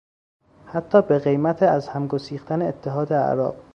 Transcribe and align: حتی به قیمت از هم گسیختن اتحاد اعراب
حتی 0.65 1.01
به 1.01 1.19
قیمت 1.19 1.63
از 1.63 1.87
هم 1.87 2.07
گسیختن 2.07 2.61
اتحاد 2.61 3.13
اعراب 3.13 3.55